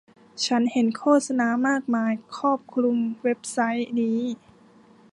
[0.45, 4.19] ฉันเห็นโฆษณามากมายครอบคลุมเว็บไซต์นี้